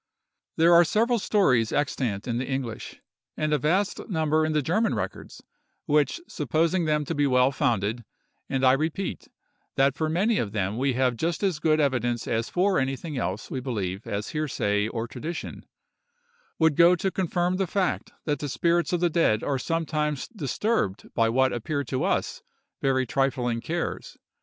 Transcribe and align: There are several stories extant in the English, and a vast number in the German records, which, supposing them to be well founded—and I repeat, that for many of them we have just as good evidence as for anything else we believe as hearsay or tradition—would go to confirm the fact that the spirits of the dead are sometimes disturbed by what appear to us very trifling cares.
There 0.55 0.73
are 0.73 0.83
several 0.83 1.19
stories 1.19 1.71
extant 1.71 2.27
in 2.27 2.39
the 2.39 2.47
English, 2.47 2.99
and 3.37 3.53
a 3.53 3.59
vast 3.59 4.09
number 4.09 4.47
in 4.47 4.51
the 4.51 4.63
German 4.63 4.95
records, 4.95 5.43
which, 5.85 6.19
supposing 6.27 6.85
them 6.85 7.05
to 7.05 7.13
be 7.13 7.27
well 7.27 7.51
founded—and 7.51 8.63
I 8.65 8.71
repeat, 8.73 9.27
that 9.75 9.93
for 9.95 10.09
many 10.09 10.39
of 10.39 10.53
them 10.53 10.79
we 10.79 10.93
have 10.93 11.15
just 11.15 11.43
as 11.43 11.59
good 11.59 11.79
evidence 11.79 12.27
as 12.27 12.49
for 12.49 12.79
anything 12.79 13.19
else 13.19 13.51
we 13.51 13.59
believe 13.59 14.07
as 14.07 14.29
hearsay 14.29 14.87
or 14.87 15.07
tradition—would 15.07 16.75
go 16.75 16.95
to 16.95 17.11
confirm 17.11 17.57
the 17.57 17.67
fact 17.67 18.11
that 18.25 18.39
the 18.39 18.49
spirits 18.49 18.91
of 18.93 19.01
the 19.01 19.09
dead 19.11 19.43
are 19.43 19.59
sometimes 19.59 20.27
disturbed 20.29 21.13
by 21.13 21.29
what 21.29 21.53
appear 21.53 21.83
to 21.83 22.03
us 22.05 22.41
very 22.81 23.05
trifling 23.05 23.61
cares. 23.61 24.17